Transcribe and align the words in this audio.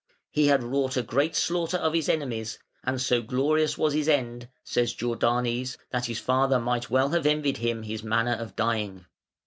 "He 0.31 0.47
had 0.47 0.63
wrought 0.63 0.97
a 0.97 1.03
great 1.03 1.35
slaughter 1.35 1.77
of 1.77 1.93
his 1.93 2.09
enemies, 2.09 2.57
and 2.83 2.99
so 2.99 3.21
glorious 3.21 3.77
was 3.77 3.93
his 3.93 4.09
end", 4.09 4.49
says 4.63 4.95
Jordanes, 4.95 5.77
"that 5.91 6.07
his 6.07 6.17
father 6.17 6.59
might 6.59 6.89
well 6.89 7.09
have 7.09 7.27
envied 7.27 7.57
him 7.57 7.83
his 7.83 8.01
manner 8.01 8.33
of 8.33 8.55
dying". 8.55 9.05